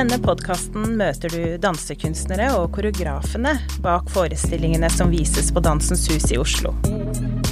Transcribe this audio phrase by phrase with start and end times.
[0.00, 3.50] denne podkasten møter du dansekunstnere og koreografene
[3.84, 6.72] bak forestillingene som vises på Dansens Hus i Oslo.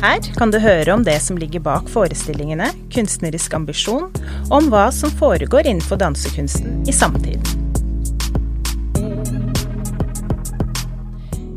[0.00, 4.08] Her kan du høre om det som ligger bak forestillingene, kunstnerisk ambisjon,
[4.46, 7.44] og om hva som foregår innenfor dansekunsten i samtiden.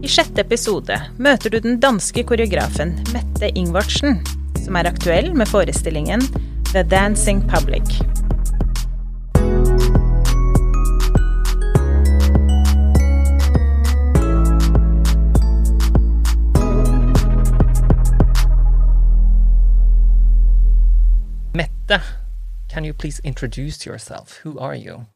[0.02, 4.20] I sjette episode møter du den danske koreografen Mette Ingvardsen,
[4.66, 6.26] som er aktuell med forestillingen
[6.74, 8.02] The Dancing Public.
[22.70, 24.38] Can you please introduce yourself?
[24.44, 25.08] Who are you?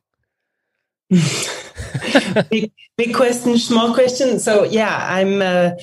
[2.50, 4.40] big, big question, small question.
[4.40, 5.78] So yeah, I'm a,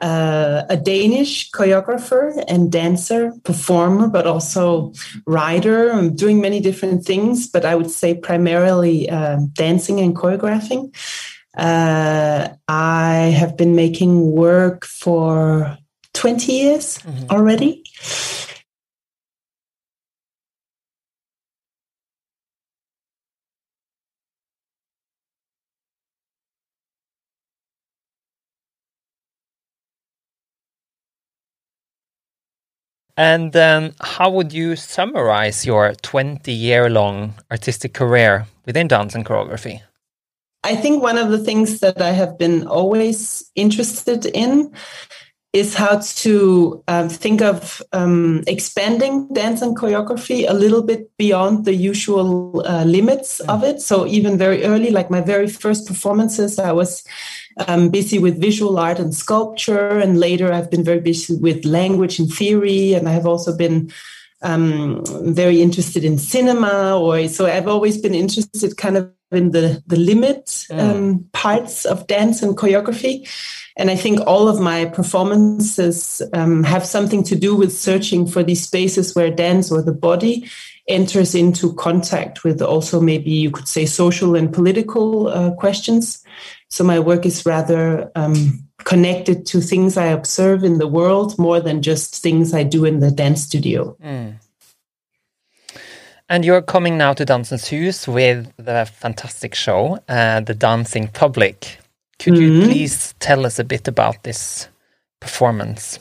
[0.00, 4.92] a, a, Danish choreographer and dancer, performer, but also
[5.26, 5.90] writer.
[5.90, 10.94] I'm doing many different things, but I would say primarily uh, dancing and choreographing.
[11.56, 15.78] Uh, I have been making work for
[16.12, 17.30] 20 years mm-hmm.
[17.30, 17.82] already.
[33.18, 39.26] And um, how would you summarize your 20 year long artistic career within dance and
[39.26, 39.80] choreography?
[40.62, 44.72] I think one of the things that I have been always interested in
[45.52, 51.64] is how to um, think of um, expanding dance and choreography a little bit beyond
[51.64, 53.80] the usual uh, limits of it.
[53.80, 57.02] So even very early, like my very first performances, I was
[57.66, 62.18] um, busy with visual art and sculpture, and later I've been very busy with language
[62.18, 63.92] and theory, and I have also been
[64.42, 66.98] um, very interested in cinema.
[66.98, 70.78] Or so I've always been interested, kind of in the the limit mm.
[70.78, 73.28] um, parts of dance and choreography.
[73.76, 78.42] And I think all of my performances um, have something to do with searching for
[78.42, 80.50] these spaces where dance or the body
[80.88, 86.24] enters into contact with also maybe you could say social and political uh, questions.
[86.70, 91.60] So my work is rather um, connected to things I observe in the world more
[91.60, 93.96] than just things I do in the dance studio.
[94.02, 94.34] Mm.
[96.30, 101.78] And you're coming now to Dansens Hus with the fantastic show, uh, The Dancing Public.
[102.18, 102.42] Could mm -hmm.
[102.42, 102.70] you mm-hmm.
[102.70, 104.68] please tell us a bit about this
[105.20, 105.98] performance?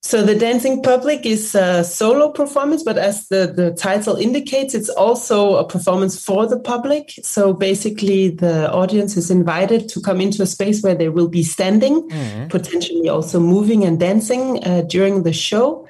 [0.00, 4.88] So the dancing public is a solo performance, but as the, the title indicates, it's
[4.88, 7.18] also a performance for the public.
[7.22, 11.42] So basically the audience is invited to come into a space where they will be
[11.42, 12.46] standing, mm-hmm.
[12.46, 15.88] potentially also moving and dancing uh, during the show.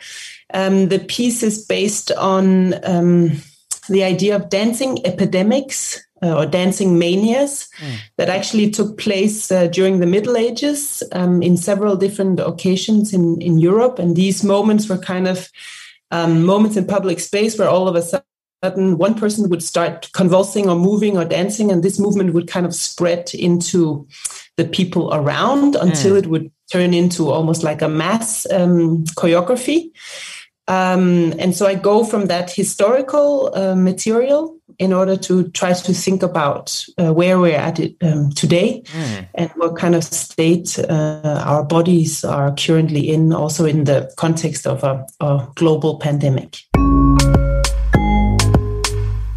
[0.54, 3.42] Um, the piece is based on um,
[3.90, 7.96] the idea of dancing epidemics uh, or dancing manias mm.
[8.16, 13.40] that actually took place uh, during the Middle Ages um, in several different occasions in,
[13.40, 13.98] in Europe.
[13.98, 15.48] And these moments were kind of
[16.10, 20.68] um, moments in public space where all of a sudden one person would start convulsing
[20.68, 24.06] or moving or dancing, and this movement would kind of spread into
[24.56, 26.18] the people around until mm.
[26.18, 29.90] it would turn into almost like a mass um, choreography.
[30.66, 35.94] Um, and so I go from that historical uh, material in order to try to
[35.94, 39.28] think about uh, where we're at it, um, today mm.
[39.34, 44.66] and what kind of state uh, our bodies are currently in, also in the context
[44.66, 46.58] of a, a global pandemic.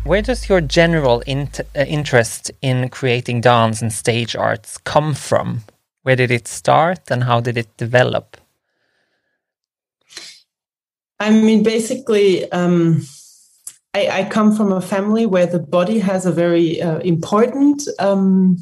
[0.03, 5.62] Where does your general int uh, interest in creating dance and stage arts come from?
[6.03, 8.38] Where did it start and how did it develop?
[11.19, 13.03] I mean, basically, um,
[13.94, 18.57] I, I, come from a family where the body has a very uh, important um,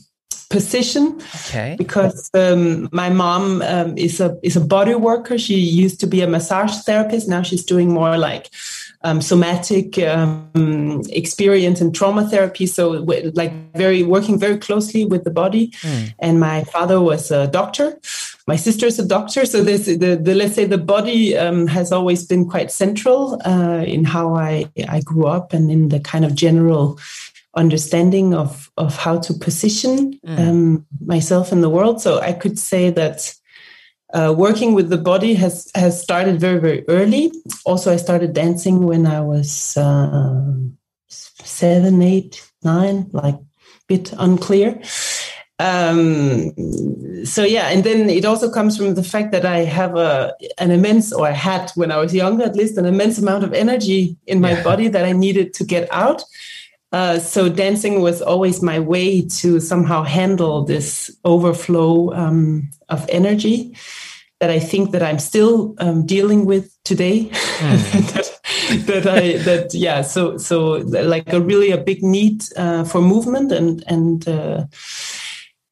[0.50, 1.22] position.
[1.46, 1.76] Okay.
[1.78, 5.38] Because um, my mom um, is a is a body worker.
[5.38, 7.28] She used to be a massage therapist.
[7.28, 8.50] Now she's doing more like
[9.04, 12.66] um, somatic um, experience and trauma therapy.
[12.66, 12.90] So,
[13.34, 15.72] like, very working very closely with the body.
[15.82, 16.14] Mm.
[16.20, 17.98] And my father was a doctor.
[18.50, 19.46] My sister is a doctor.
[19.46, 23.84] So, this the, the let's say the body um, has always been quite central uh,
[23.86, 26.98] in how I I grew up and in the kind of general
[27.54, 30.40] understanding of of how to position mm.
[30.40, 32.02] um, myself in the world.
[32.02, 33.36] So I could say that
[34.16, 37.32] uh, working with the body has has started very very early.
[37.66, 40.54] Also, I started dancing when I was uh,
[41.08, 43.46] seven, eight, nine, like a
[43.88, 44.82] bit unclear.
[45.60, 46.56] Um,
[47.26, 50.72] so yeah, and then it also comes from the fact that I have a an
[50.72, 54.16] immense, or I had when I was younger, at least an immense amount of energy
[54.26, 54.64] in my yeah.
[54.64, 56.24] body that I needed to get out.
[56.92, 63.76] Uh, so dancing was always my way to somehow handle this overflow um, of energy
[64.40, 67.26] that I think that I'm still um, dealing with today.
[67.26, 68.14] Mm.
[68.86, 70.02] that, that, I that yeah.
[70.02, 74.26] So so like a really a big need uh, for movement and and.
[74.26, 74.66] Uh,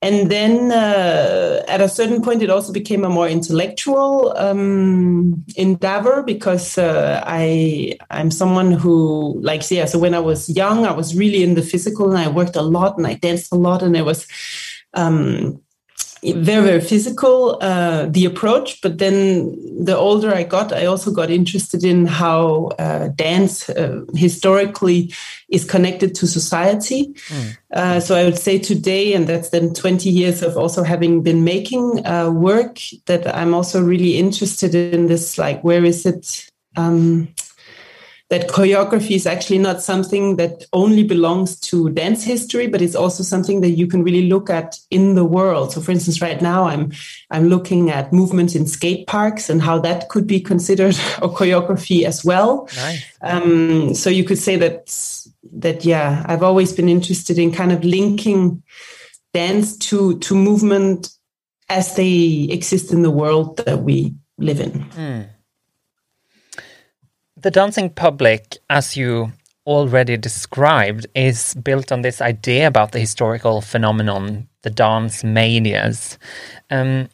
[0.02, 6.22] and then uh, at a certain point, it also became a more intellectual um, endeavor
[6.22, 9.86] because uh, I I'm someone who likes yeah.
[9.86, 12.62] So when I was young, I was really in the physical, and I worked a
[12.62, 14.28] lot, and I danced a lot, and I was
[14.94, 15.60] um,
[16.24, 21.30] very very physical uh, the approach but then the older i got i also got
[21.30, 25.14] interested in how uh, dance uh, historically
[25.50, 28.02] is connected to society mm.
[28.02, 32.06] so i would say today and that's then 20 years of also having been making
[32.06, 37.28] uh, work that i'm also really interested in this like where is it um,
[38.30, 43.24] that choreography is actually not something that only belongs to dance history, but it's also
[43.24, 45.72] something that you can really look at in the world.
[45.72, 46.92] So, for instance, right now I'm
[47.32, 52.04] I'm looking at movements in skate parks and how that could be considered a choreography
[52.04, 52.68] as well.
[52.76, 53.06] Nice.
[53.22, 54.94] Um, so you could say that
[55.54, 58.62] that yeah, I've always been interested in kind of linking
[59.34, 61.10] dance to to movement
[61.70, 64.72] as they exist in the world that we live in.
[64.72, 65.30] Mm
[67.38, 69.32] the dancing public, as you
[69.66, 76.18] already described, is built on this idea about the historical phenomenon, the dance manias.
[76.72, 77.10] Um,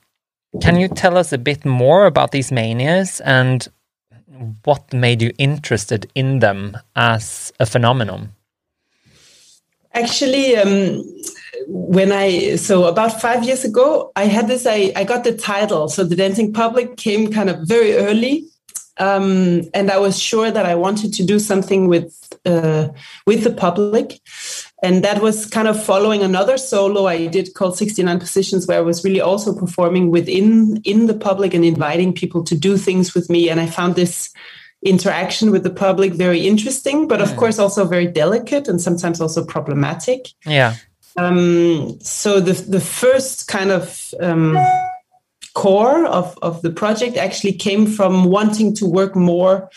[0.61, 3.67] can you tell us a bit more about these manias and
[4.63, 8.29] what made you interested in them as a phenomenon?
[9.93, 11.03] Actually, um,
[11.67, 14.65] when I so about five years ago, I had this.
[14.65, 15.87] I, I got the title.
[15.87, 18.47] So the dancing public came kind of very early
[18.98, 22.90] um, and I was sure that I wanted to do something with uh,
[23.25, 24.19] with the public,
[24.84, 28.81] and that was kind of following another solo I did called 69 Positions, where I
[28.81, 33.30] was really also performing within in the public and inviting people to do things with
[33.30, 34.31] me, and I found this
[34.86, 37.38] interaction with the public very interesting, but of mm.
[37.38, 40.30] course also very delicate and sometimes also problematic.
[40.45, 40.75] Yeah.
[41.16, 44.57] Um, so the the first kind of um,
[45.53, 49.69] core of, of the project actually came from wanting to work more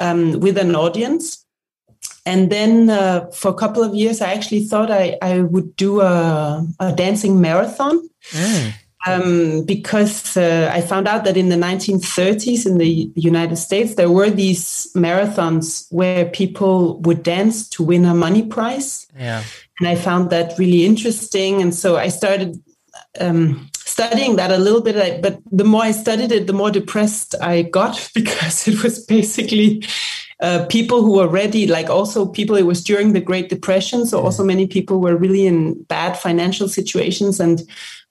[0.00, 1.44] um, with an audience.
[2.24, 6.00] And then uh, for a couple of years, I actually thought I, I would do
[6.00, 8.08] a, a dancing marathon.
[8.30, 8.72] Mm.
[9.06, 14.10] Um, because uh, I found out that in the 1930s in the United States, there
[14.10, 19.06] were these marathons where people would dance to win a money prize.
[19.16, 19.44] Yeah.
[19.78, 21.62] And I found that really interesting.
[21.62, 22.60] And so I started
[23.20, 27.34] um, studying that a little bit, but the more I studied it, the more depressed
[27.40, 29.84] I got because it was basically
[30.40, 34.06] uh, people who were ready, like also people, it was during the Great Depression.
[34.06, 37.60] So also many people were really in bad financial situations and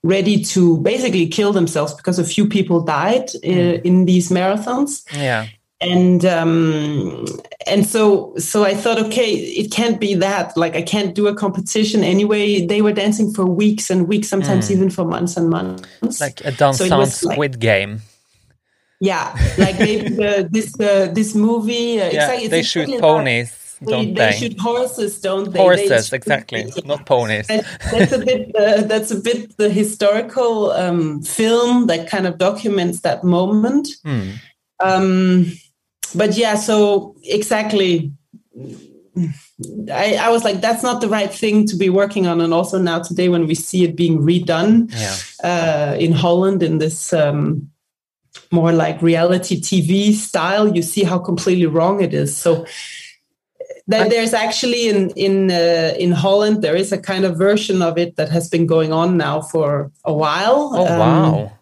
[0.03, 5.05] ready to basically kill themselves because a few people died uh, in these marathons.
[5.13, 5.47] Yeah
[5.79, 7.25] and um,
[7.67, 10.57] and so so I thought, okay, it can't be that.
[10.57, 12.65] Like I can't do a competition anyway.
[12.65, 14.71] They were dancing for weeks and weeks, sometimes mm.
[14.71, 16.19] even for months and months.
[16.19, 18.01] Like a dance so like, squid game.
[18.99, 22.01] Yeah, like maybe the, this uh, this movie.
[22.01, 23.53] Uh, yeah, they shoot ponies.
[23.85, 25.59] Don't they, they, shoot horses, don't they?
[25.59, 26.81] Horses, they exactly, yeah.
[26.85, 27.45] not ponies.
[27.45, 28.55] that's a bit.
[28.55, 33.89] Uh, that's a bit the historical um, film that kind of documents that moment.
[34.03, 34.31] Hmm.
[34.79, 35.51] Um,
[36.17, 38.11] but yeah, so exactly.
[39.91, 42.39] I, I was like, that's not the right thing to be working on.
[42.41, 45.15] And also now today, when we see it being redone yeah.
[45.43, 47.71] uh, in Holland in this um,
[48.51, 52.37] more like reality TV style, you see how completely wrong it is.
[52.37, 52.65] So
[53.87, 57.97] that there's actually in in uh, in Holland there is a kind of version of
[57.97, 60.71] it that has been going on now for a while.
[60.73, 61.56] Oh um, wow!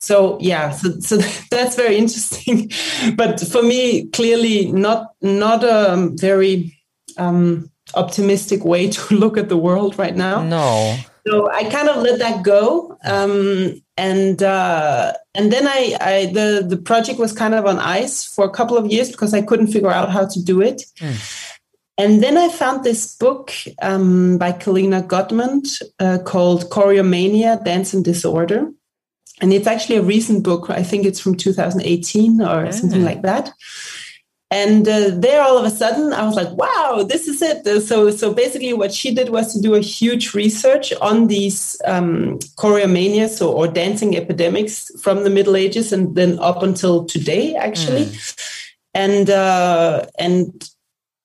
[0.00, 1.16] So yeah so, so
[1.50, 2.70] that's very interesting.
[3.16, 6.78] But for me clearly not not a very
[7.16, 10.42] um, optimistic way to look at the world right now.
[10.42, 10.96] No.
[11.26, 16.64] So i kind of let that go um, and uh, and then I, I the
[16.66, 19.66] the project was kind of on ice for a couple of years because i couldn't
[19.66, 20.84] figure out how to do it.
[21.00, 21.44] Mm.
[21.98, 23.52] And then I found this book
[23.82, 28.70] um, by Kélina Gotman uh, called Choreomania Dance and Disorder
[29.40, 30.70] and it's actually a recent book.
[30.70, 33.52] I think it's from 2018 or something like that.
[34.50, 38.10] And uh, there, all of a sudden, I was like, "Wow, this is it!" So,
[38.10, 43.42] so basically, what she did was to do a huge research on these um, choreomanias
[43.42, 48.06] or, or dancing epidemics from the Middle Ages and then up until today, actually.
[48.06, 48.58] Mm.
[48.94, 50.70] And uh, and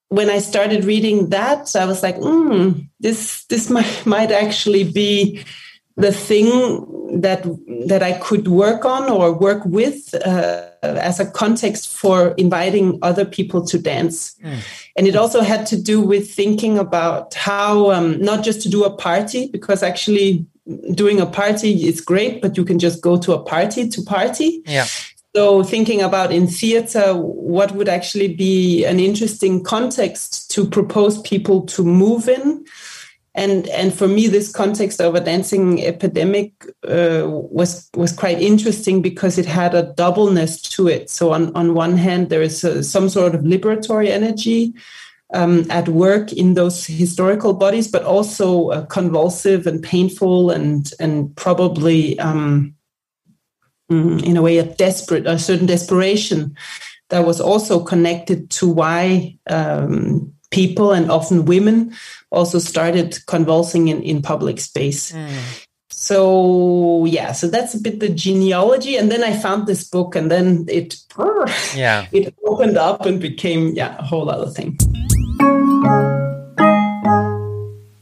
[0.10, 5.46] when I started reading that, I was like, mm, this this might, might actually be
[5.96, 7.46] the thing that
[7.88, 13.26] that I could work on or work with uh, as a context for inviting other
[13.26, 14.36] people to dance.
[14.44, 14.60] Mm.
[14.96, 18.84] And it also had to do with thinking about how um, not just to do
[18.84, 20.46] a party, because actually
[20.94, 24.64] doing a party is great, but you can just go to a party to party.
[24.66, 24.88] Yeah.
[25.36, 31.64] So thinking about in theater, what would actually be an interesting context to propose people
[31.66, 32.66] to move in
[33.36, 36.54] and and for me this context of a dancing epidemic
[36.88, 41.10] uh, was was quite interesting because it had a doubleness to it.
[41.10, 44.74] So on on one hand there is a, some sort of liberatory energy
[45.34, 51.36] um, at work in those historical bodies but also uh, convulsive and painful and and
[51.36, 52.76] probably um,
[53.92, 56.56] mm, in a way a desperate a certain desperation
[57.10, 61.94] that was also connected to why um, people and often women
[62.30, 65.12] also started convulsing in, in public space.
[65.12, 65.66] Mm.
[65.90, 70.30] So yeah, so that's a bit the genealogy, and then I found this book, and
[70.30, 70.98] then it
[71.76, 74.78] yeah it opened up and became yeah a whole other thing.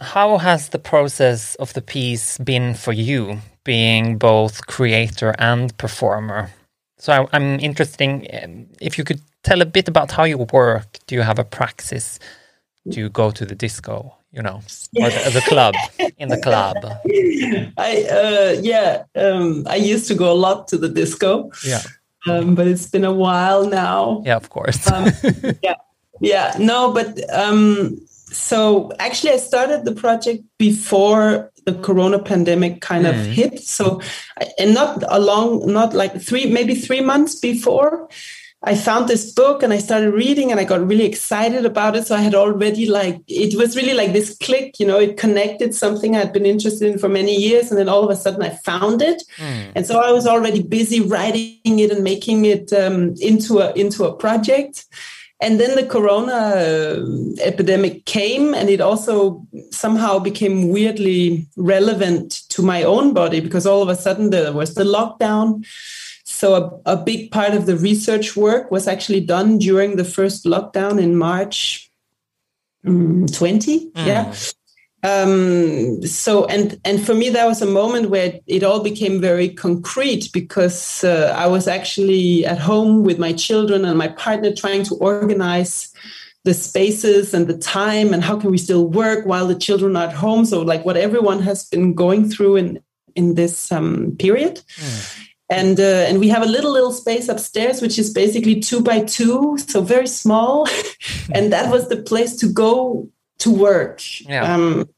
[0.01, 6.49] How has the process of the piece been for you, being both creator and performer?
[6.97, 10.97] So I, I'm interested in if you could tell a bit about how you work.
[11.07, 12.19] Do you have a praxis?
[12.87, 14.17] Do you go to the disco?
[14.33, 14.61] you know,
[14.97, 15.75] or the, the club
[16.17, 16.77] in the club?
[17.77, 21.51] I uh, yeah, um, I used to go a lot to the disco.
[21.65, 21.81] Yeah,
[22.27, 24.23] um, but it's been a while now.
[24.25, 24.89] Yeah, of course.
[24.91, 25.11] um,
[25.61, 25.75] yeah,
[26.21, 33.05] yeah, no, but um, so actually, I started the project before the corona pandemic kind
[33.05, 33.33] of mm.
[33.33, 33.59] hit.
[33.59, 34.01] So,
[34.57, 38.07] and not along, not like three, maybe three months before.
[38.63, 42.05] I found this book and I started reading and I got really excited about it.
[42.05, 45.73] So I had already like, it was really like this click, you know, it connected
[45.73, 47.71] something I'd been interested in for many years.
[47.71, 49.23] And then all of a sudden I found it.
[49.37, 49.71] Mm.
[49.75, 54.05] And so I was already busy writing it and making it um, into a, into
[54.05, 54.85] a project.
[55.41, 57.03] And then the corona uh,
[57.41, 63.81] epidemic came and it also somehow became weirdly relevant to my own body because all
[63.81, 65.65] of a sudden there was the lockdown
[66.41, 70.43] so a, a, big part of the research work was actually done during the first
[70.43, 71.91] lockdown in March
[72.83, 73.91] um, 20.
[73.91, 74.07] Mm.
[74.07, 74.33] Yeah.
[75.03, 79.49] Um, so and and for me that was a moment where it all became very
[79.49, 84.81] concrete because uh, I was actually at home with my children and my partner trying
[84.85, 85.93] to organize
[86.43, 90.07] the spaces and the time and how can we still work while the children are
[90.07, 92.79] at home so like what everyone has been going through in
[93.15, 97.81] in this um, period mm and uh, and we have a little little space upstairs
[97.81, 100.67] which is basically two by two so very small.
[101.33, 104.01] And that was the place to go to work.
[104.21, 104.53] Yeah.
[104.53, 104.89] um,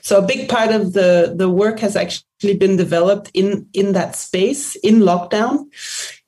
[0.00, 4.16] so a big part of the the work has actually been developed in in that
[4.16, 5.66] space in lockdown.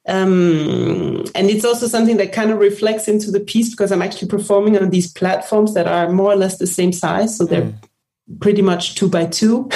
[0.08, 4.26] Um, and it's also something that kind of reflects into the piece because i'm actually
[4.26, 7.36] performing on these platforms that are more or less the same size.
[7.36, 8.40] So they're mm.
[8.40, 9.70] pretty much two by two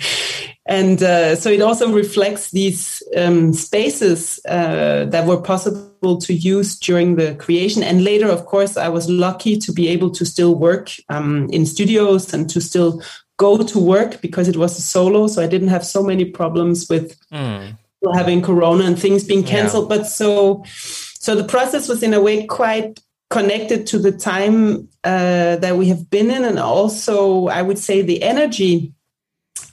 [0.66, 6.78] and uh, so it also reflects these um, spaces uh, that were possible to use
[6.78, 10.54] during the creation and later of course i was lucky to be able to still
[10.54, 13.02] work um, in studios and to still
[13.38, 16.88] go to work because it was a solo so i didn't have so many problems
[16.88, 17.76] with mm.
[18.14, 19.96] having corona and things being canceled yeah.
[19.96, 23.00] but so so the process was in a way quite
[23.30, 28.00] connected to the time uh, that we have been in and also i would say
[28.02, 28.92] the energy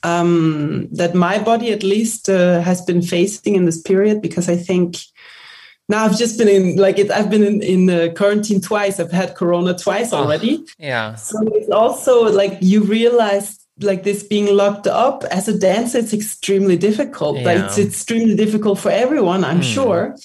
[0.04, 4.56] um, that my body at least uh, has been facing in this period because I
[4.56, 4.98] think
[5.88, 9.00] now I've just been in like it, I've been in, in uh, quarantine twice.
[9.00, 10.60] I've had Corona twice ah, already.
[10.60, 11.16] Oh, yeah.
[11.16, 16.14] So it's also like you realize like this being locked up as a dancer, it's
[16.14, 17.38] extremely difficult.
[17.38, 17.46] Yeah.
[17.46, 19.74] Like it's extremely difficult for everyone, I'm mm.
[19.74, 20.16] sure.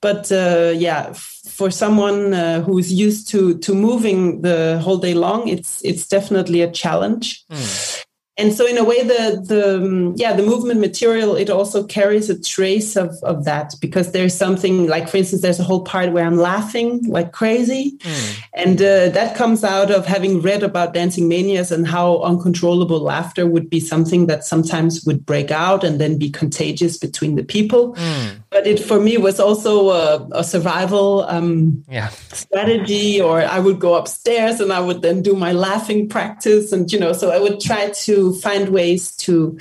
[0.00, 5.48] But uh, yeah, for someone uh, who's used to to moving the whole day long,
[5.48, 7.44] it's it's definitely a challenge.
[7.48, 8.04] Mm
[8.40, 12.30] and so in a way the the um, yeah the movement material it also carries
[12.30, 16.12] a trace of of that because there's something like for instance there's a whole part
[16.12, 18.42] where i'm laughing like crazy mm.
[18.54, 23.46] and uh, that comes out of having read about dancing manias and how uncontrollable laughter
[23.46, 27.94] would be something that sometimes would break out and then be contagious between the people
[27.94, 28.39] mm.
[28.60, 32.08] But it for me was also a, a survival um, yeah.
[32.08, 36.92] strategy or i would go upstairs and i would then do my laughing practice and
[36.92, 39.58] you know so i would try to find ways to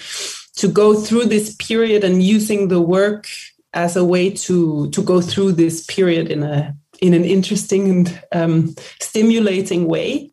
[0.55, 3.27] to go through this period and using the work
[3.73, 8.21] as a way to to go through this period in a in an interesting and
[8.33, 10.29] um, stimulating way.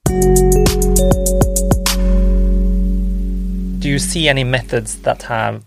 [3.78, 5.64] Do you see any methods that have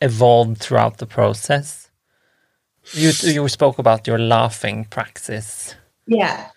[0.00, 1.85] evolved throughout the process?
[2.92, 5.74] You you spoke about your laughing praxis.
[6.06, 6.50] Yeah.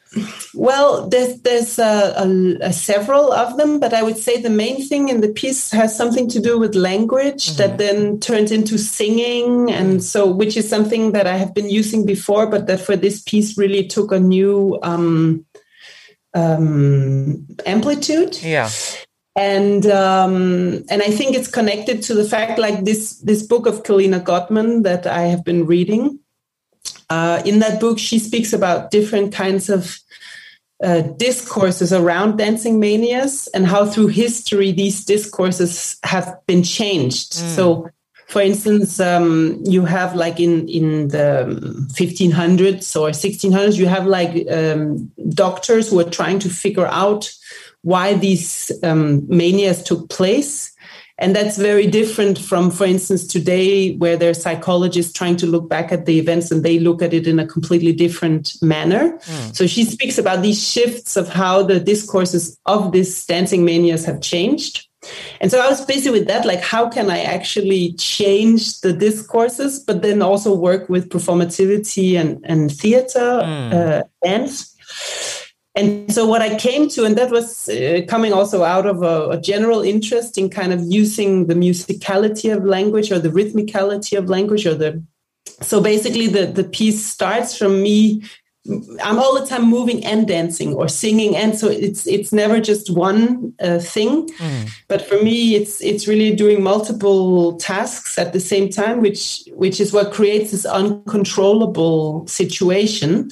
[0.55, 4.87] Well, there's there's uh, a, a, several of them, but I would say the main
[4.87, 7.57] thing in the piece has something to do with language mm-hmm.
[7.57, 12.05] that then turns into singing, and so which is something that I have been using
[12.05, 15.45] before, but that for this piece really took a new um,
[16.33, 18.41] um, amplitude.
[18.41, 18.69] Yeah
[19.35, 23.83] and um, and I think it's connected to the fact like this this book of
[23.83, 26.19] Kélina Gotman that I have been reading
[27.09, 29.99] uh, in that book, she speaks about different kinds of
[30.81, 37.33] uh, discourses around dancing manias and how through history these discourses have been changed.
[37.33, 37.55] Mm.
[37.55, 37.89] So,
[38.27, 41.45] for instance, um, you have like in in the
[41.93, 47.31] 1500s or 1600s, you have like um, doctors who are trying to figure out
[47.81, 50.73] why these um, manias took place
[51.19, 55.67] and that's very different from, for instance, today, where there are psychologists trying to look
[55.69, 59.17] back at the events and they look at it in a completely different manner.
[59.17, 59.55] Mm.
[59.55, 64.21] So she speaks about these shifts of how the discourses of these dancing manias have
[64.21, 64.87] changed.
[65.41, 69.79] And so I was busy with that, like how can I actually change the discourses,
[69.79, 73.73] but then also work with performativity and, and theater, mm.
[73.73, 74.73] uh, dance.
[75.79, 79.29] And so, what I came to, and that was uh, coming also out of a,
[79.29, 84.29] a, general interest in kind of using the musicality of language or the rhythmicality of
[84.29, 85.01] language, or the
[85.61, 88.21] so basically the the piece starts from me.
[89.01, 92.89] I'm all the time moving and dancing or singing, and so it's it's never just
[92.89, 94.27] one uh, thing.
[94.27, 94.69] Mm.
[94.89, 99.79] But for me, it's it's really doing multiple tasks at the same time, which which
[99.79, 103.29] is what creates this uncontrollable situation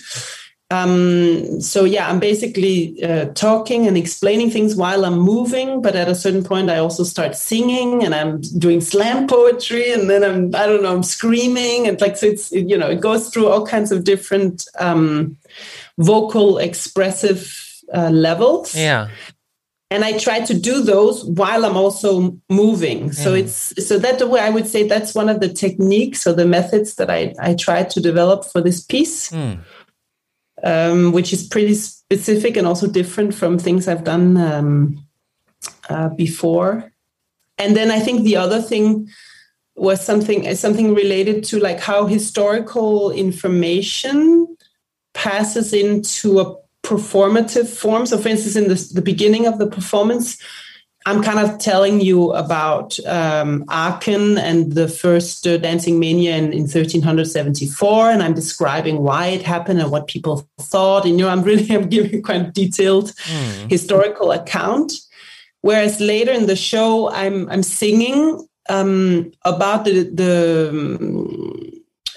[0.70, 6.10] um, so yeah, I'm basically uh, talking and explaining things while I'm moving, but at
[6.10, 10.54] a certain point, I also start singing and I'm doing slam poetry, and then I'm
[10.54, 13.66] I don't know I'm screaming and like so it's you know it goes through all
[13.66, 15.38] kinds of different um,
[15.98, 18.76] vocal expressive uh, levels.
[18.76, 19.08] Yeah.
[19.90, 23.14] And I try to do those while I'm also moving.
[23.14, 23.40] So mm.
[23.40, 26.46] it's so that the way I would say that's one of the techniques or the
[26.46, 29.32] methods that I I try to develop for this piece.
[29.32, 29.62] Mm
[30.64, 35.06] um, which is pretty specific and also different from things I've done um,
[35.90, 36.92] uh, before.
[37.58, 39.10] And then I think the other thing
[39.76, 44.58] was something something related to like how historical information
[45.14, 48.06] passes into a performative form.
[48.06, 50.42] So, for instance, in the, the beginning of the performance,
[51.08, 56.52] I'm kind of telling you about um, Aachen and the first uh, dancing mania in,
[56.52, 61.06] in, 1374, and I'm describing why it happened and what people thought.
[61.06, 63.72] And you know, I'm really I'm giving quite detailed mm.
[63.72, 64.92] historical account.
[65.62, 71.72] Whereas later in the show, I'm I'm singing um, about the the um,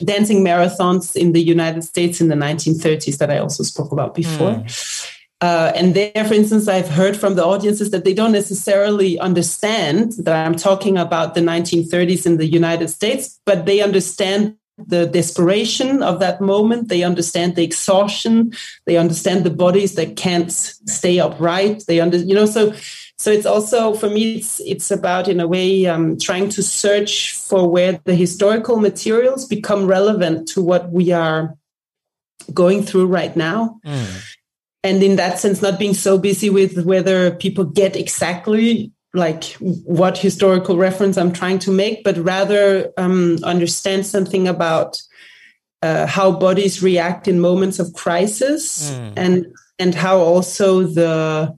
[0.04, 4.54] dancing marathons in the United States in the 1930s that I also spoke about before.
[4.54, 5.19] Mm.
[5.40, 10.12] Uh, and there, for instance, I've heard from the audiences that they don't necessarily understand
[10.18, 16.02] that I'm talking about the 1930s in the United States, but they understand the desperation
[16.02, 16.88] of that moment.
[16.88, 18.52] They understand the exhaustion.
[18.84, 21.84] They understand the bodies that can't stay upright.
[21.86, 22.74] They under, you know, so
[23.16, 27.34] so it's also for me, it's it's about in a way um, trying to search
[27.34, 31.54] for where the historical materials become relevant to what we are
[32.54, 33.78] going through right now.
[33.84, 34.29] Mm
[34.82, 39.44] and in that sense not being so busy with whether people get exactly like
[39.84, 45.00] what historical reference i'm trying to make but rather um, understand something about
[45.82, 49.12] uh, how bodies react in moments of crisis mm.
[49.16, 49.46] and
[49.78, 51.56] and how also the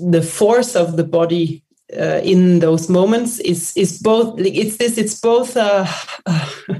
[0.00, 1.62] the force of the body
[1.96, 5.86] uh, in those moments is is both it's this it's both uh,
[6.26, 6.48] uh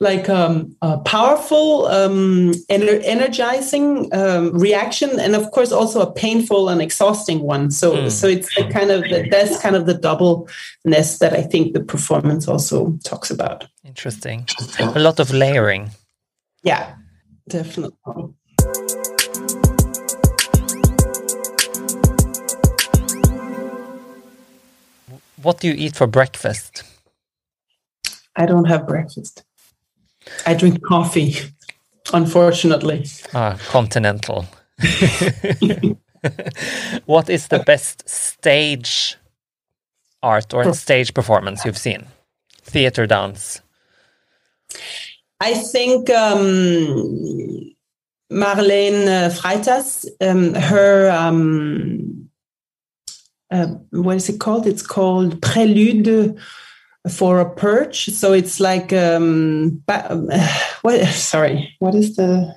[0.00, 6.68] like um, a powerful um, ener- energizing um, reaction and of course also a painful
[6.68, 7.70] and exhausting one.
[7.70, 8.10] So mm.
[8.10, 11.82] so it's the kind of the, that's kind of the doubleness that i think the
[11.82, 13.66] performance also talks about.
[13.84, 14.46] Interesting.
[14.78, 15.90] A lot of layering.
[16.62, 16.94] Yeah
[17.48, 17.96] definitely
[25.42, 26.82] what do you eat for breakfast?
[28.34, 29.44] I don't have breakfast.
[30.46, 31.36] I drink coffee,
[32.12, 33.06] unfortunately.
[33.34, 34.46] Ah, continental.
[37.06, 39.16] what is the best stage
[40.22, 42.06] art or stage performance you've seen?
[42.62, 43.62] Theater, dance?
[45.40, 47.74] I think um,
[48.32, 52.25] Marlene uh, Freitas, um, her um,
[53.50, 54.66] uh, what is it called?
[54.66, 56.38] It's called Prelude
[57.10, 58.06] for a Purge.
[58.06, 59.82] So it's like um,
[60.82, 61.06] what?
[61.08, 62.54] Sorry, what is the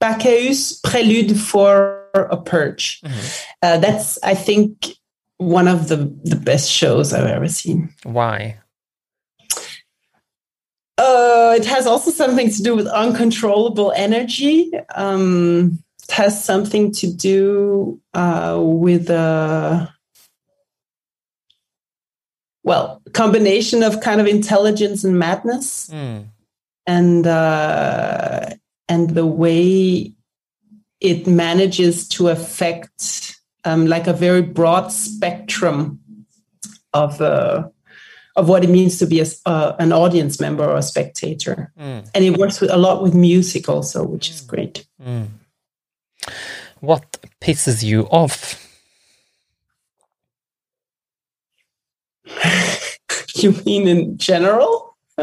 [0.00, 3.00] Bacchantes Prelude for a Purge?
[3.02, 3.44] Mm-hmm.
[3.62, 4.88] Uh, that's I think
[5.36, 7.92] one of the the best shows I've ever seen.
[8.02, 8.58] Why?
[10.96, 14.70] Uh, it has also something to do with uncontrollable energy.
[14.94, 19.86] Um, has something to do uh, with a uh,
[22.62, 26.26] well combination of kind of intelligence and madness, mm.
[26.86, 28.50] and uh,
[28.88, 30.12] and the way
[31.00, 36.00] it manages to affect um, like a very broad spectrum
[36.92, 37.68] of uh,
[38.36, 41.72] of what it means to be a, uh, an audience member or a spectator.
[41.78, 42.10] Mm.
[42.14, 44.86] And it works with a lot with music also, which is great.
[45.00, 45.28] Mm.
[46.80, 48.60] What pisses you off?
[53.34, 54.96] you mean in general?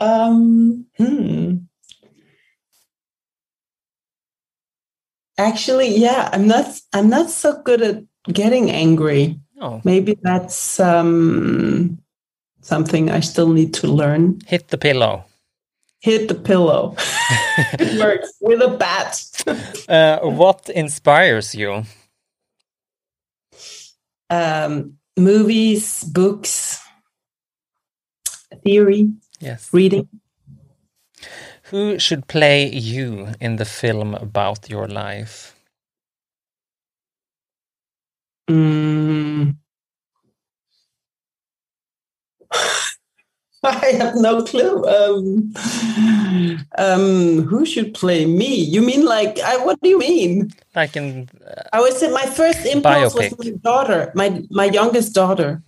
[0.00, 1.56] um, hmm.
[5.38, 6.80] Actually, yeah, I'm not.
[6.92, 9.38] I'm not so good at getting angry.
[9.60, 9.80] Oh.
[9.84, 11.98] Maybe that's um,
[12.60, 14.40] something I still need to learn.
[14.46, 15.24] Hit the pillow.
[16.00, 16.94] Hit the pillow.
[17.78, 19.20] it works with a bat.
[19.88, 21.84] uh, what inspires you?
[24.30, 26.80] Um, movies, books,
[28.64, 30.08] theory, yes, reading.
[31.70, 35.54] Who should play you in the film about your life?
[38.48, 39.56] Mm.
[43.64, 44.84] I have no clue.
[44.86, 45.52] Um,
[46.78, 48.54] um, who should play me?
[48.54, 49.40] You mean like?
[49.40, 50.50] I, what do you mean?
[50.74, 51.28] Like in?
[51.44, 53.36] Uh, I would say my first impulse biopic.
[53.36, 55.62] was my daughter, my my youngest daughter.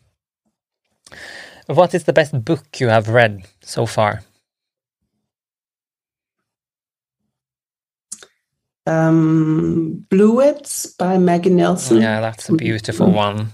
[1.67, 4.23] What is the best book you have read so far?
[8.91, 12.01] um, Bluets by Maggie Nelson.
[12.01, 13.49] Yeah, that's a beautiful one.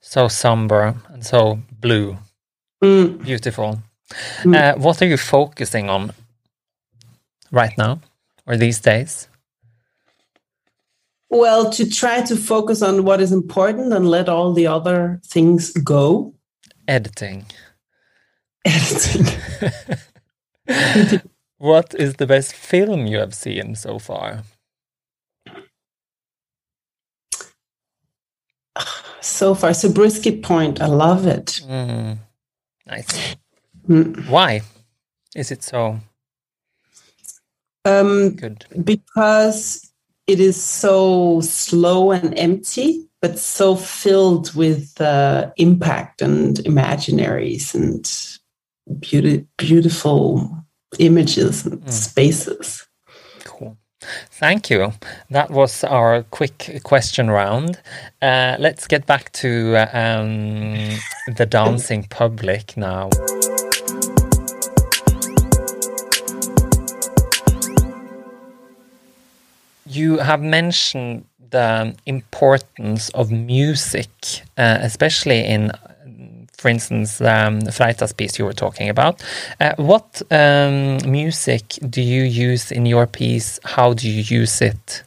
[0.00, 2.16] So somber and so blue.
[2.82, 3.24] Mm.
[3.24, 3.80] Beautiful.
[4.42, 4.56] Mm.
[4.56, 6.12] Uh, what are you focusing on
[7.50, 8.00] right now
[8.46, 9.28] or these days?
[11.30, 15.72] Well, to try to focus on what is important and let all the other things
[15.72, 16.34] go.
[16.86, 17.46] Editing.
[18.64, 19.26] Editing.
[21.62, 24.42] What is the best film you have seen so far?
[29.20, 31.62] So far, Zabriskie Point, I love it.
[31.64, 32.18] Mm,
[32.86, 33.36] nice.
[33.88, 34.28] Mm.
[34.28, 34.62] Why
[35.34, 36.00] is it so
[37.84, 38.64] um, good?
[38.84, 39.92] Because
[40.26, 49.00] it is so slow and empty, but so filled with uh, impact and imaginaries and
[49.00, 50.64] beauty, beautiful
[50.98, 51.90] images and mm.
[51.90, 52.86] spaces.
[54.30, 54.92] Thank you.
[55.30, 57.80] That was our quick question round.
[58.20, 60.74] Uh, let's get back to uh, um,
[61.36, 63.10] the dancing public now.
[69.86, 74.10] You have mentioned the importance of music,
[74.56, 75.70] uh, especially in
[76.62, 79.20] for instance, um, Freitas piece you were talking about.
[79.60, 83.58] Uh, what um, music do you use in your piece?
[83.64, 85.02] How do you use it,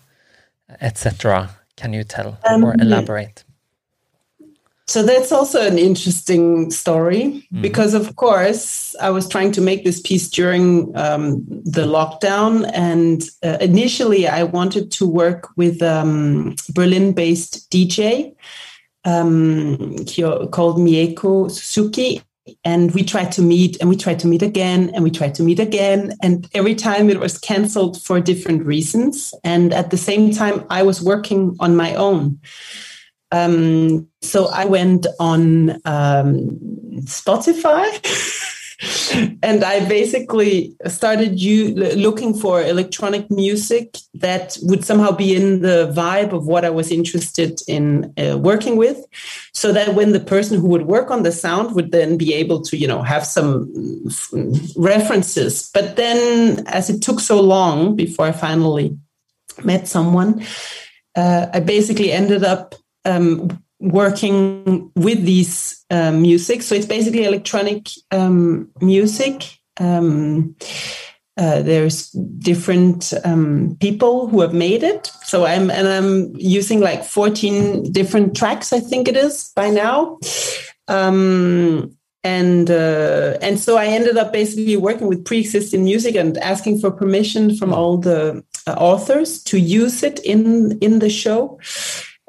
[0.81, 1.49] etc.?
[1.77, 3.45] Can you tell um, or elaborate?
[4.87, 7.61] So that's also an interesting story mm.
[7.61, 12.69] because, of course, I was trying to make this piece during um, the lockdown.
[12.73, 18.35] And uh, initially, I wanted to work with um, Berlin based DJ
[19.05, 20.05] um,
[20.51, 22.21] called Mieko Suzuki.
[22.63, 25.43] And we tried to meet and we tried to meet again and we tried to
[25.43, 26.13] meet again.
[26.21, 29.33] And every time it was canceled for different reasons.
[29.43, 32.39] And at the same time, I was working on my own.
[33.31, 36.59] Um, so I went on um,
[37.05, 38.51] Spotify.
[39.41, 45.91] and I basically started you looking for electronic music that would somehow be in the
[45.95, 48.97] vibe of what I was interested in uh, working with,
[49.53, 52.61] so that when the person who would work on the sound would then be able
[52.61, 55.69] to, you know, have some mm, references.
[55.73, 58.97] But then, as it took so long before I finally
[59.63, 60.43] met someone,
[61.15, 66.61] uh, I basically ended up um, working with these um, music.
[66.61, 69.43] So it's basically electronic um, music.
[69.79, 70.55] Um,
[71.37, 75.11] uh, there's different um, people who have made it.
[75.23, 80.17] So I'm and I'm using like 14 different tracks, I think it is by now.
[80.87, 86.79] Um, and uh, and so I ended up basically working with pre-existing music and asking
[86.79, 91.59] for permission from all the uh, authors to use it in in the show.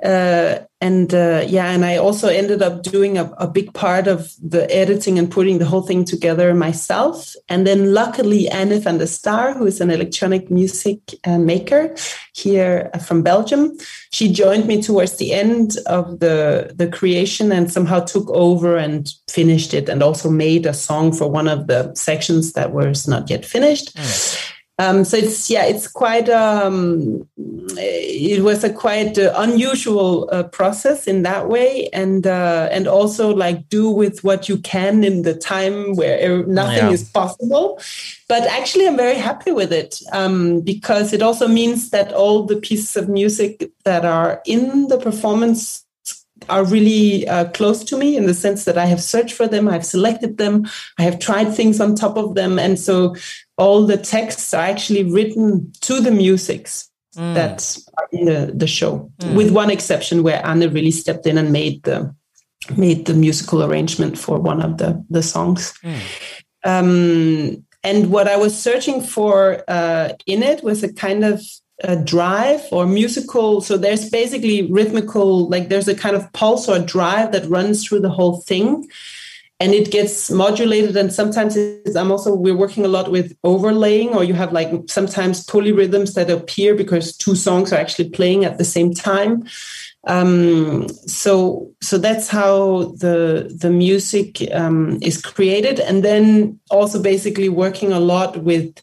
[0.07, 4.31] Uh, and uh, yeah, and I also ended up doing a, a, big part of
[4.41, 7.35] the editing and putting the whole thing together myself.
[7.49, 11.97] And then luckily, Anne van der Star, who is an electronic music uh, maker
[12.35, 13.77] here from Belgium,
[14.13, 19.13] she joined me towards the end of the, the creation and somehow took over and
[19.29, 23.29] finished it and also made a song for one of the sections that was not
[23.29, 23.97] yet finished.
[23.97, 24.53] Mm.
[24.79, 31.07] Um, so it's yeah, it's quite um, it was a quite uh, unusual uh, process
[31.07, 35.35] in that way, and uh, and also like do with what you can in the
[35.35, 36.91] time where nothing yeah.
[36.91, 37.81] is possible.
[38.29, 42.57] But actually, I'm very happy with it um, because it also means that all the
[42.57, 45.86] pieces of music that are in the performance
[46.49, 49.69] are really uh, close to me in the sense that I have searched for them,
[49.69, 50.67] I've selected them,
[50.99, 53.15] I have tried things on top of them, and so
[53.57, 57.35] all the texts are actually written to the musics mm.
[57.35, 59.35] that are in the, the show, mm.
[59.35, 62.15] with one exception where Anna really stepped in and made the
[62.77, 65.73] made the musical arrangement for one of the the songs.
[65.83, 66.01] Mm.
[66.65, 71.41] Um, and what I was searching for uh, in it was a kind of
[71.85, 73.61] a drive or musical.
[73.61, 78.01] So there's basically rhythmical, like there's a kind of pulse or drive that runs through
[78.01, 78.89] the whole thing.
[79.59, 81.57] And it gets modulated and sometimes
[81.97, 86.29] i'm also we're working a lot with overlaying or you have like sometimes polyrhythms that
[86.29, 89.47] appear because two songs are actually playing at the same time.
[90.07, 95.81] Um, so so that's how the the music um, is created.
[95.81, 98.83] And then also basically working a lot with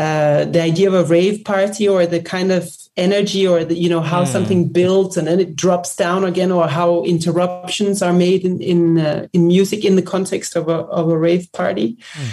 [0.00, 3.88] uh, the idea of a rave party or the kind of energy or the, you
[3.88, 4.26] know how mm.
[4.26, 8.98] something builds and then it drops down again or how interruptions are made in in,
[8.98, 12.30] uh, in music in the context of a, of a rave party mm.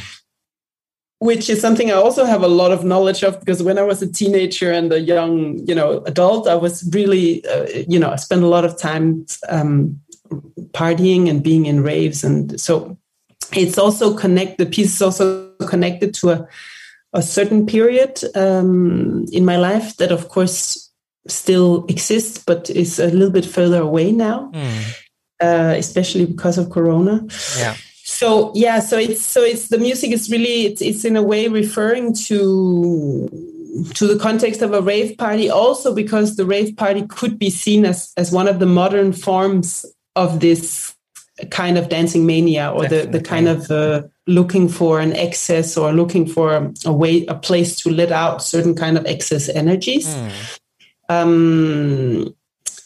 [1.19, 4.01] which is something i also have a lot of knowledge of because when i was
[4.01, 8.15] a teenager and a young you know adult i was really uh, you know i
[8.15, 9.99] spent a lot of time um,
[10.71, 12.97] partying and being in raves and so
[13.51, 16.47] it's also connect the piece is also connected to a
[17.13, 20.91] a certain period um, in my life that, of course,
[21.27, 24.95] still exists, but is a little bit further away now, mm.
[25.41, 27.25] uh, especially because of Corona.
[27.57, 27.75] Yeah.
[28.03, 31.49] So yeah, so it's so it's the music is really it's it's in a way
[31.49, 33.27] referring to
[33.93, 37.85] to the context of a rave party, also because the rave party could be seen
[37.85, 40.95] as as one of the modern forms of this
[41.51, 45.93] kind of dancing mania or the the kind of uh, looking for an excess or
[45.93, 50.07] looking for a way a place to let out certain kind of excess energies.
[50.07, 50.31] Mm.
[51.09, 52.33] um,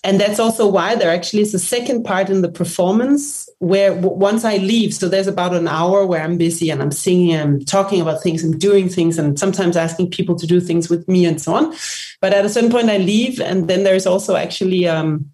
[0.03, 4.43] and that's also why there actually is a second part in the performance where once
[4.43, 8.01] i leave so there's about an hour where i'm busy and i'm singing and talking
[8.01, 11.39] about things and doing things and sometimes asking people to do things with me and
[11.39, 11.73] so on.
[12.19, 15.31] But at a certain point i leave and then there's also actually um,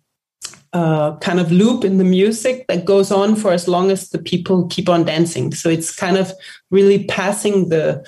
[0.74, 4.20] uh, kind of loop in the music that goes on for as long as the
[4.20, 5.54] people keep on dancing.
[5.54, 6.32] So it's kind of
[6.72, 8.06] really passing the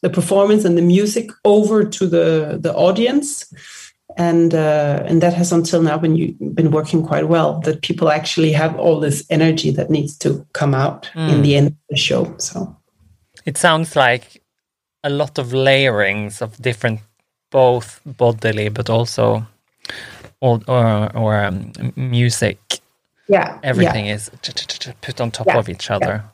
[0.00, 3.52] the performance and the music over to the the audience,
[4.16, 7.60] and uh, and that has until now been been working quite well.
[7.60, 11.32] That people actually have all this energy that needs to come out mm.
[11.32, 12.34] in the end of the show.
[12.38, 12.76] So
[13.44, 14.42] it sounds like
[15.02, 17.00] a lot of layerings of different,
[17.50, 19.46] both bodily but also
[20.40, 22.58] or or, or um, music.
[23.28, 24.14] Yeah, everything yeah.
[24.14, 24.30] is
[25.02, 25.58] put on top yeah.
[25.58, 26.24] of each other.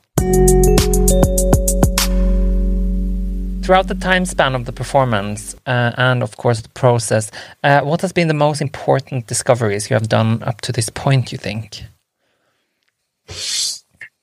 [3.65, 7.31] Throughout the time span of the performance uh, and, of course, the process,
[7.63, 11.31] uh, what has been the most important discoveries you have done up to this point?
[11.31, 11.81] You think?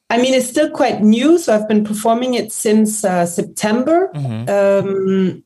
[0.08, 4.10] I mean, it's still quite new, so I've been performing it since uh, September.
[4.14, 4.48] Mm -hmm.
[4.48, 5.44] um,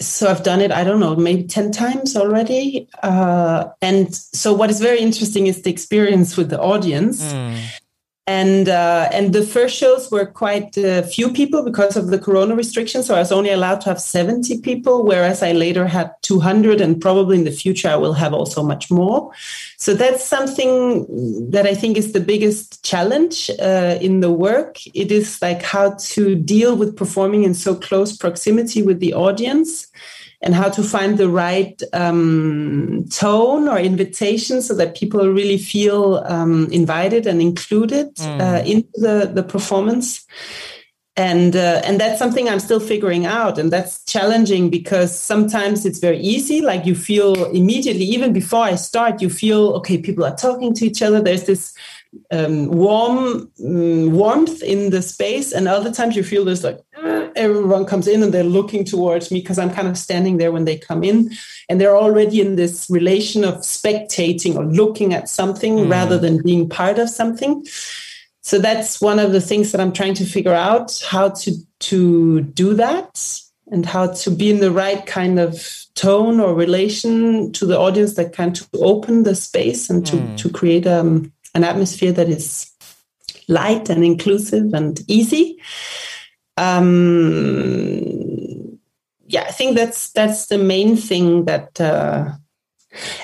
[0.00, 2.88] so I've done it, I don't know, maybe 10 times already.
[3.02, 7.22] Uh, and so what is very interesting is the experience with the audience.
[7.32, 7.58] Mm
[8.26, 12.54] and uh, and the first shows were quite a few people because of the corona
[12.56, 13.06] restrictions.
[13.06, 17.00] So i was only allowed to have 70 people whereas i later had 200 and
[17.00, 19.30] probably in the future i will have also much more.
[19.76, 24.78] So that's something that i think is the biggest challenge uh, in the work.
[24.94, 29.86] It is like how to deal with performing in so close proximity with the audience
[30.44, 36.22] and how to find the right um, tone or invitation so that people really feel
[36.26, 38.40] um, invited and included mm.
[38.40, 40.26] uh, into the, the performance.
[41.16, 46.00] and uh, and that's something i'm still figuring out and that's challenging because sometimes it's
[46.00, 47.30] very easy like you feel
[47.60, 51.46] immediately even before i start you feel okay people are talking to each other there's
[51.46, 51.72] this
[52.30, 57.28] um, warm um, warmth in the space and other times you feel there's like uh,
[57.36, 60.64] everyone comes in and they're looking towards me because i'm kind of standing there when
[60.64, 61.30] they come in
[61.68, 65.90] and they're already in this relation of spectating or looking at something mm.
[65.90, 67.64] rather than being part of something
[68.40, 72.42] so that's one of the things that i'm trying to figure out how to to
[72.42, 77.66] do that and how to be in the right kind of tone or relation to
[77.66, 80.36] the audience that can to open the space and to mm.
[80.36, 82.70] to create um, an atmosphere that is
[83.48, 85.60] light and inclusive and easy.
[86.56, 88.34] Um
[89.26, 92.30] yeah i think that's that's the main thing that uh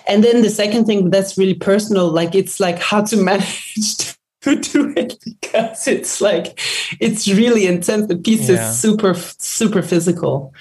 [0.08, 4.56] and then the second thing that's really personal like it's like how to manage to
[4.56, 6.58] do it because it's like
[6.98, 8.06] it's really intense.
[8.06, 8.70] The piece yeah.
[8.70, 10.54] is super super physical.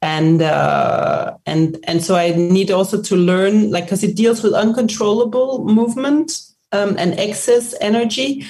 [0.00, 4.52] And uh and and so i need also to learn like because it deals with
[4.52, 8.44] uncontrollable movement um, and excess energy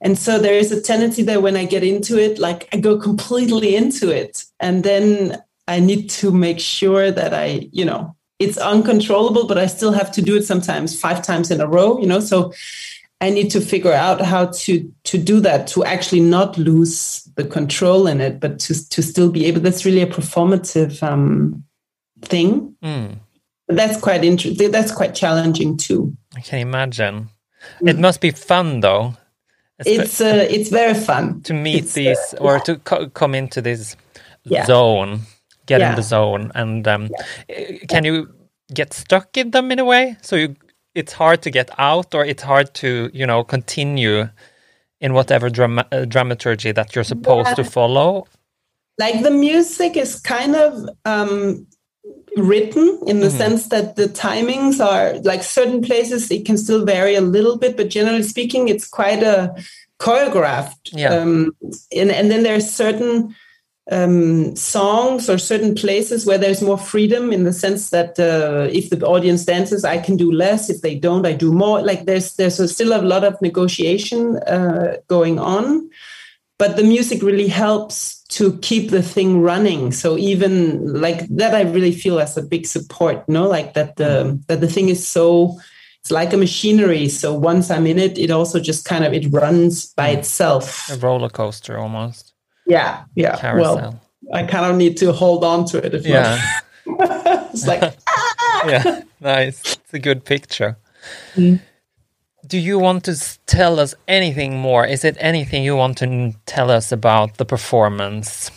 [0.00, 2.98] and so there is a tendency that when i get into it like i go
[2.98, 8.58] completely into it and then i need to make sure that i you know it's
[8.58, 12.06] uncontrollable but i still have to do it sometimes five times in a row you
[12.06, 12.52] know so
[13.24, 17.44] I need to figure out how to to do that to actually not lose the
[17.44, 19.60] control in it, but to to still be able.
[19.60, 21.64] That's really a performative um,
[22.20, 22.76] thing.
[22.82, 23.18] Mm.
[23.68, 24.70] That's quite interesting.
[24.70, 26.14] That's quite challenging too.
[26.36, 27.30] I can imagine.
[27.80, 27.90] Mm.
[27.90, 29.14] It must be fun though.
[29.78, 32.62] It's uh, it's very fun to meet it's, these uh, or yeah.
[32.64, 33.96] to co come into this
[34.44, 34.66] yeah.
[34.66, 35.20] zone,
[35.66, 35.90] get yeah.
[35.90, 37.10] in the zone, and um,
[37.88, 38.32] can you
[38.72, 40.16] get stuck in them in a way?
[40.22, 40.56] So you
[40.94, 44.28] it's hard to get out or it's hard to you know continue
[45.00, 48.26] in whatever drama- uh, dramaturgy that you're supposed to follow
[48.98, 51.66] like the music is kind of um,
[52.36, 53.36] written in the mm-hmm.
[53.36, 57.76] sense that the timings are like certain places it can still vary a little bit
[57.76, 59.54] but generally speaking it's quite a
[60.00, 61.14] choreographed yeah.
[61.14, 61.54] um,
[61.96, 63.34] and, and then there's certain
[63.90, 68.90] um, songs or certain places where there's more freedom in the sense that uh, if
[68.90, 70.70] the audience dances, I can do less.
[70.70, 71.82] If they don't, I do more.
[71.82, 75.90] Like there's there's still a lot of negotiation uh, going on,
[76.58, 79.92] but the music really helps to keep the thing running.
[79.92, 83.24] So even like that, I really feel as a big support.
[83.28, 85.58] You know, like that the that the thing is so
[86.00, 87.08] it's like a machinery.
[87.08, 90.18] So once I'm in it, it also just kind of it runs by mm.
[90.18, 90.90] itself.
[90.90, 92.34] A roller coaster almost.
[92.66, 93.36] Yeah, yeah.
[93.36, 93.76] Carousel.
[93.76, 94.00] Well,
[94.32, 95.94] I kind of need to hold on to it.
[95.94, 96.40] If yeah.
[96.86, 98.62] It's like, ah!
[98.66, 99.60] yeah, nice.
[99.60, 100.76] It's a good picture.
[101.34, 101.60] Mm.
[102.46, 104.86] Do you want to tell us anything more?
[104.86, 108.50] Is it anything you want to tell us about the performance?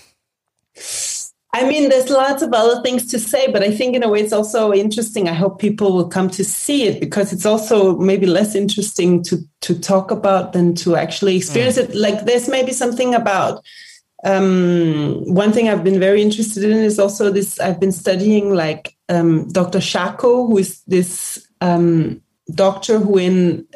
[1.53, 4.19] I mean, there's lots of other things to say, but I think in a way
[4.19, 5.27] it's also interesting.
[5.27, 9.37] I hope people will come to see it because it's also maybe less interesting to
[9.61, 11.85] to talk about than to actually experience mm.
[11.85, 11.95] it.
[11.95, 13.63] Like there's maybe something about
[14.23, 17.59] um, one thing I've been very interested in is also this.
[17.59, 19.79] I've been studying like um, Dr.
[19.79, 22.21] Charcot, who is this um,
[22.53, 23.67] doctor who in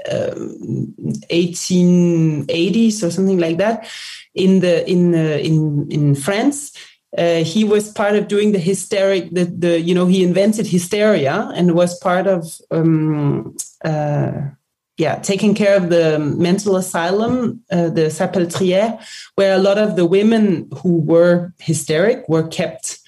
[1.30, 3.88] 1880s um, or something like that
[4.34, 6.72] in the in in in France.
[7.18, 11.52] Uh, he was part of doing the hysteric the, the you know he invented hysteria
[11.54, 13.54] and was part of um,
[13.84, 14.32] uh,
[15.02, 19.04] yeah, taking care of the mental asylum, uh, the Salpêtrière,
[19.34, 23.00] where a lot of the women who were hysteric were kept.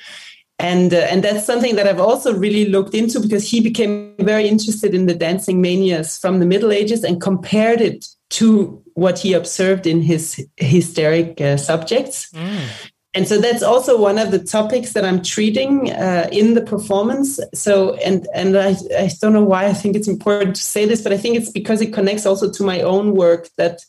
[0.60, 4.48] And, uh, and that's something that I've also really looked into because he became very
[4.48, 9.34] interested in the dancing manias from the Middle Ages and compared it to what he
[9.34, 12.32] observed in his hysteric uh, subjects.
[12.32, 16.62] Mm and so that's also one of the topics that I'm treating uh, in the
[16.62, 17.39] performance.
[17.54, 21.01] So, and and I, I don't know why I think it's important to say this,
[21.01, 23.82] but I think it's because it connects also to my own work that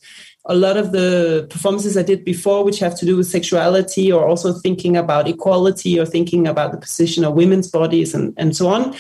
[0.47, 4.29] a lot of the performances I did before, which have to do with sexuality or
[4.29, 8.69] also thinking about equality or thinking about the position of women's bodies and, and so
[8.69, 8.95] on,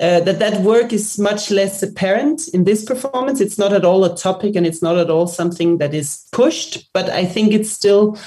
[0.00, 3.42] uh, that that work is much less apparent in this performance.
[3.42, 6.90] It's not at all a topic and it's not at all something that is pushed,
[6.94, 8.18] but I think it's still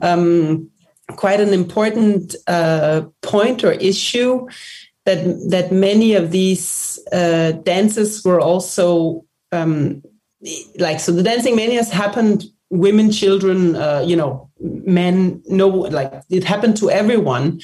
[0.00, 0.70] um,
[1.16, 4.46] quite an important uh, point or issue
[5.04, 10.02] that that many of these uh, dances were also um,
[10.78, 16.44] like so the dancing manias happened women children uh, you know men no like it
[16.44, 17.60] happened to everyone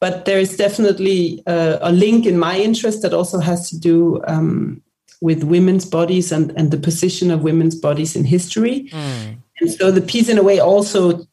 [0.00, 4.20] but there is definitely uh, a link in my interest that also has to do
[4.28, 4.80] um,
[5.20, 9.36] with women's bodies and, and the position of women's bodies in history mm.
[9.60, 11.26] And so the piece, in a way, also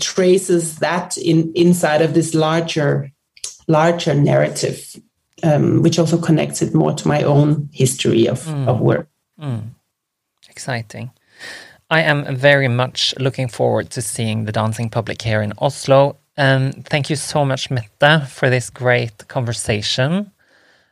[0.00, 3.12] traces that in inside of this larger,
[3.66, 4.96] larger narrative,
[5.42, 8.68] um, which also connects it more to my own history of, Mm.
[8.68, 9.08] of work.
[10.58, 11.12] Exciting.
[11.88, 16.16] I am very much looking forward to seeing the dancing public here in Oslo.
[16.36, 20.32] Um, thank you so much, Mette, for this great conversation.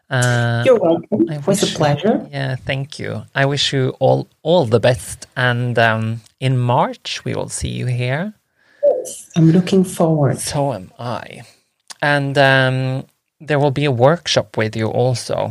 [0.08, 1.28] Uh, You're welcome.
[1.28, 2.28] I It was a pleasure.
[2.30, 3.24] Yeah, thank you.
[3.34, 7.86] I wish you all all the best, and um, in March we will see you
[7.86, 8.34] here.
[8.84, 10.38] Yes, I'm looking forward.
[10.38, 11.42] So am I,
[12.00, 13.04] and um,
[13.40, 15.50] there will be a workshop with you also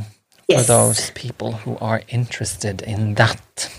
[0.49, 3.70] for those people who are interested in that.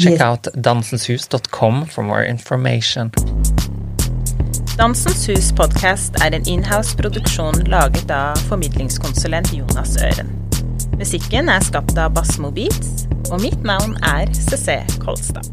[0.00, 0.20] Check Yes.
[0.20, 3.10] out dansenshus.com for more information.
[4.78, 10.30] Dansens Hus podkast er en inhouse-produksjon laget av formidlingskonsulent Jonas Øren.
[10.98, 15.44] Musikken er skapt av Bassmo Beats, og mitt navn er CC Kolstad.